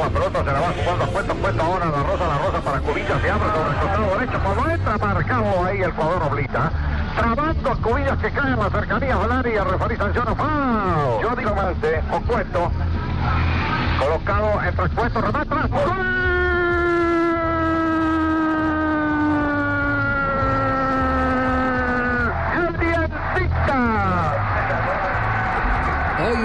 La 0.00 0.10
pelota, 0.10 0.38
se 0.44 0.52
la 0.52 0.60
va 0.60 0.72
jugando 0.72 1.06
puesto 1.12 1.34
puesto 1.34 1.62
ahora 1.62 1.86
la 1.86 2.02
rosa, 2.02 2.26
la 2.26 2.38
rosa 2.38 2.60
para 2.60 2.80
Cubillas, 2.80 3.22
se 3.22 3.30
abre 3.30 3.48
sobre 3.50 3.70
el 3.70 3.76
costado 3.80 4.18
derecho, 4.18 4.40
cuando 4.42 4.70
entra 4.70 4.98
marcado 4.98 5.64
ahí 5.64 5.80
el 5.82 5.92
jugador 5.92 6.22
Oblita. 6.24 6.72
Trabando 7.16 7.76
Cubillas 7.82 8.18
que 8.18 8.30
cae 8.30 8.52
en 8.52 8.58
la 8.58 8.70
cercanía 8.70 9.16
del 9.16 9.32
área, 9.32 9.64
referí 9.64 9.96
sanciona 9.96 10.34
foul. 10.34 11.22
Yo 11.22 11.36
digo 11.36 11.54
Mante, 11.54 12.02
Ocueto, 12.10 12.72
colocado 13.98 14.62
entre 14.62 14.88
Cueto, 14.90 15.20
remata, 15.20 15.68
¡Gol! 15.68 16.23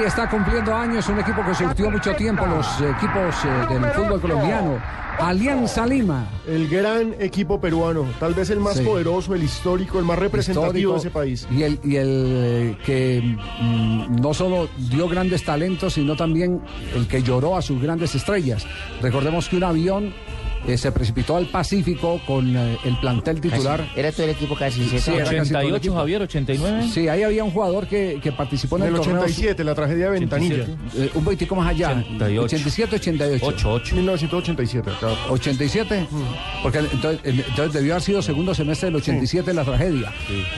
Está 0.06 0.30
cumpliendo 0.30 0.74
años 0.74 1.08
un 1.10 1.20
equipo 1.20 1.44
que 1.46 1.54
surtió 1.54 1.90
mucho 1.92 2.14
tiempo 2.16 2.46
los 2.46 2.66
equipos 2.82 3.36
eh, 3.46 3.74
del 3.74 3.86
fútbol 3.92 4.20
colombiano. 4.22 4.80
Alianza 5.20 5.86
Lima. 5.86 6.28
El 6.48 6.68
gran 6.70 7.14
equipo 7.20 7.60
peruano, 7.60 8.06
tal 8.20 8.34
vez 8.34 8.50
el 8.50 8.60
más 8.60 8.78
Sí. 8.78 8.84
poderoso, 8.84 9.36
el 9.36 9.44
histórico, 9.44 10.00
el 10.00 10.06
más 10.06 10.18
representativo 10.18 10.68
histórico, 10.70 10.94
de 10.94 10.98
ese 11.00 11.10
país. 11.12 11.48
Y 11.52 11.64
el, 11.64 11.80
y 11.84 11.96
el 11.98 12.08
eh, 12.08 12.78
que 12.86 13.38
mm, 13.62 14.16
no 14.22 14.34
solo 14.34 14.70
dio 14.78 15.10
grandes 15.10 15.44
talentos, 15.44 15.94
sino 15.96 16.16
también 16.16 16.62
el 16.96 17.08
que 17.08 17.22
lloró 17.22 17.58
a 17.58 17.62
sus 17.62 17.82
grandes 17.82 18.16
estrellas. 18.16 18.66
Recordemos 19.02 19.50
que 19.50 19.58
un 19.58 19.64
avión 19.66 20.14
eh, 20.68 20.78
se 20.78 20.92
precipitó 20.92 21.36
al 21.38 21.48
Pacífico 21.48 22.22
con 22.26 22.56
eh, 22.56 22.78
el 22.86 22.98
plantel 23.00 23.42
titular. 23.42 23.88
Era 23.96 24.12
todo 24.12 24.24
el 24.26 24.32
equipo 24.32 24.56
casi, 24.56 24.84
Sí, 24.84 25.00
¿cierto? 25.00 25.12
era 25.14 25.26
casi 25.38 25.52
todo 25.52 25.62
el 25.62 25.68
88, 25.74 25.78
equipo. 25.78 25.96
Javier, 25.96 26.22
89. 26.24 26.88
Sí, 26.94 27.08
ahí 27.08 27.24
había 27.24 27.44
un 27.44 27.52
jugador 27.52 27.88
que, 27.88 28.20
que 28.22 28.32
participó 28.32 28.78
en 28.78 28.84
En 28.84 28.88
el, 28.90 28.96
el 28.96 29.02
torneo. 29.02 29.22
87, 29.22 29.64
la 29.64 29.76
tragedia 29.76 30.06
de 30.06 30.20
Ventanilla. 30.20 30.56
87. 30.64 31.04
eh, 31.06 31.12
un 31.16 31.24
poquitico 31.24 31.56
más 31.56 31.70
allá. 31.70 31.90
88. 31.92 32.42
87, 32.46 32.96
88. 32.96 33.46
88. 33.46 33.96
1987, 33.96 34.92
claro. 35.00 35.16
87, 35.30 36.08
porque 36.64 36.80
entonces, 36.80 37.20
entonces 37.24 37.74
debió 37.74 37.94
haber 37.94 38.04
sido 38.04 38.22
segundo 38.22 38.54
semestre 38.54 38.88
del 38.88 38.96
87 38.98 39.54
la 39.54 39.64
tragedia, 39.64 40.12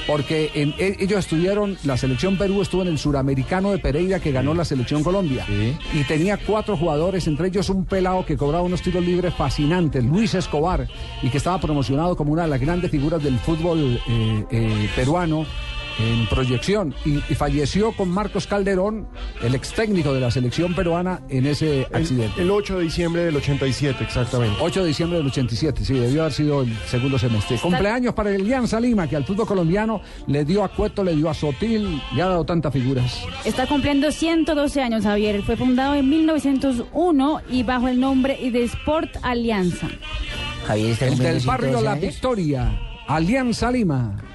porque 0.08 0.52
en- 0.54 0.74
e- 0.78 0.98
ellos 1.00 1.20
estuvieron, 1.20 1.78
la 1.84 1.98
selección 1.98 2.38
Perú 2.38 2.62
estuvo 2.62 2.82
en 2.82 2.90
el 2.90 2.98
suramericano 2.98 3.72
de 3.72 3.78
Pereira 3.80 4.20
que 4.20 4.32
ganó 4.32 4.54
la 4.54 4.66
selección 4.66 5.04
Colombia 5.04 5.46
Sí. 5.48 5.76
y 5.94 6.04
tenía 6.04 6.38
cuatro 6.38 6.78
jugadores, 6.78 7.28
entre 7.28 7.48
ellos 7.48 7.70
un 7.70 7.86
pelado 7.86 8.26
que 8.26 8.38
cobraba 8.38 8.64
unos 8.64 8.82
tiros 8.82 9.04
libres 9.04 9.34
fascinantes, 9.34 9.91
Luis 10.00 10.34
Escobar, 10.36 10.88
y 11.22 11.30
que 11.30 11.38
estaba 11.38 11.60
promocionado 11.60 12.16
como 12.16 12.32
una 12.32 12.44
de 12.44 12.48
las 12.48 12.60
grandes 12.60 12.92
figuras 12.92 13.22
del 13.24 13.38
fútbol 13.40 14.00
eh, 14.08 14.46
eh, 14.50 14.90
peruano 14.96 15.46
en 16.00 16.28
proyección 16.28 16.94
y, 17.06 17.18
y 17.18 17.36
falleció 17.36 17.92
con 17.92 18.10
Marcos 18.10 18.48
Calderón, 18.48 19.08
el 19.42 19.56
ex 19.56 19.74
técnico 19.74 20.14
de 20.14 20.20
la 20.20 20.32
selección 20.32 20.74
peruana 20.74 21.22
en 21.30 21.46
ese 21.46 21.88
accidente. 21.94 22.34
El, 22.38 22.46
el 22.46 22.52
8 22.52 22.78
de 22.78 22.84
diciembre 22.84 23.24
del 23.26 23.36
87, 23.36 24.04
exactamente. 24.04 24.58
8 24.62 24.82
de 24.82 24.88
diciembre 24.88 25.18
del 25.18 25.28
87, 25.28 25.86
sí, 25.86 25.94
debió 25.94 26.22
haber 26.22 26.34
sido 26.34 26.62
el 26.62 26.76
segundo 26.88 27.18
semestre. 27.18 27.58
Cumpleaños 27.58 28.14
para 28.14 28.30
el 28.30 28.42
Alianza 28.42 28.80
Lima, 28.80 29.08
que 29.08 29.16
al 29.16 29.26
fútbol 29.26 29.48
colombiano 29.48 30.02
le 30.28 30.46
dio 30.46 30.64
a 30.64 30.70
Cueto, 30.70 31.04
le 31.04 31.16
dio 31.16 31.30
a 31.30 31.34
Sotil, 31.34 32.02
le 32.14 32.22
ha 32.22 32.28
dado 32.28 32.44
tantas 32.46 32.74
figuras. 32.74 33.22
Está 33.46 33.68
cumpliendo 33.68 34.12
112 34.12 34.82
años, 34.82 35.04
Javier. 35.04 35.42
Fue 35.44 35.56
fundado 35.58 35.96
en 35.96 36.10
1901 36.10 37.42
y 37.50 37.64
bajo 37.64 37.88
el 37.88 38.00
nombre 38.00 38.38
de 38.52 38.64
Sport 38.64 39.18
Alianza. 39.22 39.88
Javier 40.66 40.92
está 40.92 41.08
El 41.08 41.18
del 41.18 41.40
barrio 41.46 41.80
112 41.80 41.84
La. 41.84 41.96
Victoria, 41.96 42.80
Alianza 43.08 43.72
Lima. 43.72 44.31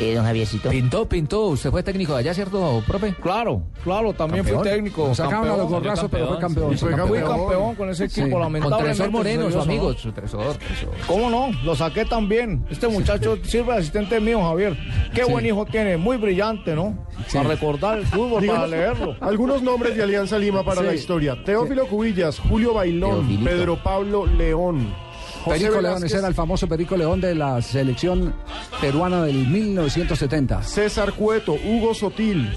Eh, 0.00 0.14
don 0.14 0.24
Javiercito. 0.24 0.70
Pintó, 0.70 1.08
pintó. 1.08 1.46
Usted 1.46 1.70
fue 1.70 1.82
técnico 1.82 2.12
de 2.14 2.20
allá, 2.20 2.34
¿cierto, 2.34 2.82
profe? 2.86 3.14
Claro, 3.20 3.62
claro, 3.82 4.12
también 4.12 4.44
Campeón. 4.44 4.62
fui 4.62 4.70
técnico. 4.70 5.14
Sacaban 5.14 5.44
a 5.44 5.48
los 5.48 5.58
campeón. 5.58 5.82
gorrazos, 5.82 6.10
pero 6.10 6.26
fue 6.28 6.38
campeón, 6.38 6.70
campeón. 6.70 6.78
sí. 6.78 6.84
fue 6.84 6.90
Fue 6.96 7.08
Fui 7.08 7.18
campeón. 7.18 7.38
campeón 7.48 7.74
con 7.74 7.90
ese 7.90 8.04
equipo, 8.04 8.26
Sí. 8.26 8.30
Con 8.32 8.40
lamentablemente. 8.40 8.94
Tresor 8.96 9.10
Moreno, 9.10 9.50
su 9.50 9.60
amigo. 9.60 9.92
Su 9.94 10.12
Tresor, 10.12 10.54
Tresor. 10.56 10.90
¿Cómo 11.06 11.30
no? 11.30 11.50
Lo 11.64 11.74
saqué 11.74 12.04
también. 12.04 12.64
Este 12.70 12.86
muchacho 12.88 13.38
sirve 13.42 13.72
de 13.72 13.78
asistente 13.80 14.20
mío, 14.20 14.40
Javier. 14.42 14.76
Qué 15.14 15.24
Sí. 15.24 15.32
buen 15.32 15.44
hijo 15.46 15.66
tiene, 15.66 15.96
muy 15.96 16.16
brillante, 16.16 16.74
¿no? 16.74 16.96
Sí. 17.26 17.36
Para 17.36 17.48
recordar 17.50 17.98
el 17.98 18.06
fútbol, 18.06 18.46
para 18.46 18.66
leerlo. 18.66 19.16
Algunos 19.20 19.62
nombres 19.62 19.96
de 19.96 20.02
Alianza 20.04 20.38
Lima 20.38 20.62
para 20.64 20.80
Sí. 20.82 20.86
la 20.86 20.94
historia. 20.94 21.36
Teófilo 21.44 21.86
Cubillas, 21.86 22.38
Julio 22.38 22.74
Bailón, 22.74 23.20
Teofilito. 23.26 23.44
Pedro 23.50 23.82
Pablo 23.82 24.26
León. 24.26 25.07
José 25.44 25.58
Perico 25.58 25.80
León, 25.80 25.82
Velázquez, 25.82 26.10
ese 26.10 26.18
era 26.18 26.28
el 26.28 26.34
famoso 26.34 26.68
Perico 26.68 26.96
León 26.96 27.20
de 27.20 27.34
la 27.34 27.62
selección 27.62 28.34
peruana 28.80 29.22
del 29.22 29.46
1970. 29.46 30.62
César 30.62 31.12
Cueto, 31.12 31.52
Hugo 31.54 31.94
Sotil, 31.94 32.56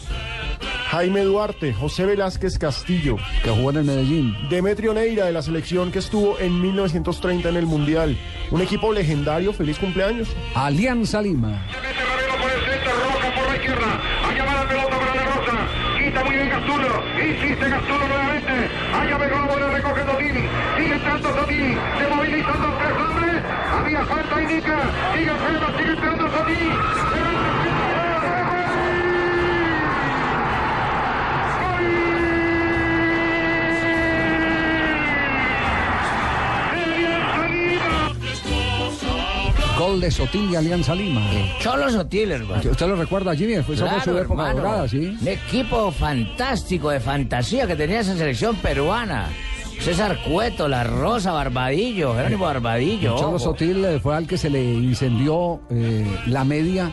Jaime 0.89 1.21
Duarte, 1.21 1.73
José 1.73 2.05
Velázquez 2.05 2.57
Castillo, 2.57 3.15
Que 3.43 3.49
jugó 3.49 3.71
en 3.71 3.77
el 3.77 3.83
Medellín. 3.85 4.35
Demetrio 4.49 4.93
Neira 4.93 5.25
de 5.25 5.31
la 5.31 5.41
selección 5.41 5.91
que 5.91 5.99
estuvo 5.99 6.37
en 6.39 6.61
1930 6.61 7.49
en 7.49 7.55
el 7.55 7.65
Mundial. 7.65 8.17
Un 8.51 8.61
equipo 8.61 8.91
legendario, 8.91 9.53
feliz 9.53 9.77
cumpleaños. 9.77 10.27
Alianza 10.53 11.21
Lima. 11.21 11.65
Mete 11.81 12.03
Ravelo 12.03 12.41
por 12.41 12.51
el 12.51 12.59
centro, 12.65 12.91
Roca 12.91 13.35
por 13.35 13.51
Sigue 24.47 25.29
Alfredo, 25.29 25.78
sigue 25.78 25.91
entrando. 25.91 26.22
Gol 39.78 40.00
de 40.00 40.12
Sotil 40.12 40.52
y 40.52 40.56
Alianza 40.56 40.94
Lima. 40.94 41.22
Cholo 41.59 41.90
Sotil, 41.90 42.31
hermano. 42.31 42.62
¿Usted 42.69 42.88
lo 42.88 42.96
recuerda, 42.96 43.35
Jimmy? 43.35 43.56
Fue 43.56 43.63
fue 43.63 43.78
su 43.78 43.84
Claro, 43.84 44.19
época 44.19 44.22
hermano. 44.22 44.56
dorada, 44.62 44.88
¿sí? 44.88 45.18
Un 45.19 45.28
equipo 45.28 45.91
fantástico 45.91 46.91
de 46.91 47.00
fantasía 47.00 47.66
que 47.66 47.75
tenía 47.75 48.02
esa 48.02 48.16
selección 48.16 48.56
peruana. 48.58 49.28
César 49.81 50.19
Cueto, 50.23 50.67
La 50.67 50.83
Rosa, 50.83 51.31
Barbadillo, 51.31 52.13
Jerónimo 52.15 52.45
Barbadillo. 52.45 53.17
Cholo. 53.17 53.39
Sotil 53.39 53.83
eh, 53.83 53.99
fue 53.99 54.15
al 54.15 54.27
que 54.27 54.37
se 54.37 54.49
le 54.49 54.63
incendió 54.63 55.59
eh, 55.71 56.05
la 56.27 56.43
media 56.43 56.91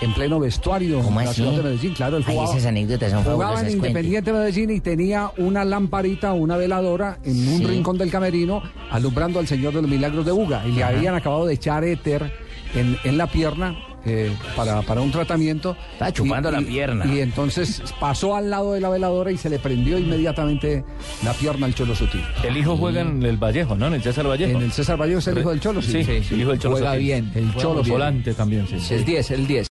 en 0.00 0.14
pleno 0.14 0.40
vestuario 0.40 1.02
¿Cómo 1.02 1.20
en 1.20 1.26
la 1.26 1.32
ciudad 1.34 1.52
de 1.52 1.62
Medellín. 1.62 1.92
Claro, 1.92 2.16
Ay, 2.16 2.22
jugaba, 2.24 2.50
esas 2.50 2.64
anécdotas 2.66 3.10
son 3.12 3.22
jugaba 3.24 3.52
en 3.52 3.66
cuente. 3.66 3.72
Independiente 3.88 4.32
Medellín 4.32 4.70
y 4.70 4.80
tenía 4.80 5.30
una 5.36 5.64
lamparita, 5.66 6.32
una 6.32 6.56
veladora 6.56 7.18
en 7.24 7.36
un 7.46 7.58
Sí. 7.58 7.64
rincón 7.66 7.98
del 7.98 8.10
camerino 8.10 8.62
alumbrando 8.90 9.38
al 9.38 9.46
Señor 9.46 9.74
de 9.74 9.82
los 9.82 9.90
Milagros 9.90 10.24
de 10.24 10.32
Buga. 10.32 10.66
Y 10.66 10.72
le 10.72 10.82
habían 10.84 11.14
acabado 11.14 11.44
de 11.44 11.52
echar 11.54 11.84
éter 11.84 12.32
en, 12.74 12.96
en 13.04 13.18
la 13.18 13.26
pierna. 13.26 13.76
Eh, 14.04 14.32
para, 14.56 14.82
para 14.82 15.00
un 15.00 15.10
tratamiento. 15.10 15.76
Estaba 15.92 16.12
chupando 16.12 16.50
la 16.50 16.60
pierna. 16.60 17.06
Y 17.06 17.20
entonces 17.20 17.82
pasó 17.98 18.36
al 18.36 18.50
lado 18.50 18.72
de 18.72 18.80
la 18.80 18.88
veladora 18.88 19.30
y 19.30 19.36
se 19.36 19.50
le 19.50 19.58
prendió 19.58 19.98
inmediatamente 19.98 20.84
la 21.24 21.32
pierna 21.32 21.66
al 21.66 21.74
Cholo 21.74 21.94
Sutil. 21.94 22.22
El 22.42 22.56
hijo 22.56 22.76
juega 22.76 23.02
en 23.02 23.22
el 23.22 23.36
Vallejo, 23.36 23.76
¿no? 23.76 23.88
En 23.88 23.94
el 23.94 24.02
César 24.02 24.26
Vallejo. 24.28 24.58
En 24.58 24.64
el 24.64 24.72
César 24.72 24.96
Vallejo 24.96 25.18
es 25.18 25.26
el 25.28 25.38
hijo 25.38 25.50
del 25.50 25.60
Cholo, 25.60 25.82
Sí, 25.82 26.04
sí, 26.04 26.22
el 26.34 26.40
hijo 26.40 26.50
del 26.50 26.58
Cholo. 26.58 26.76
Juega 26.76 26.94
bien, 26.96 27.30
el 27.34 27.54
Cholo. 27.56 27.82
Volante 27.82 28.34
también, 28.34 28.66
sí. 28.68 28.94
El 28.94 29.04
10, 29.04 29.30
el 29.32 29.46
10. 29.46 29.68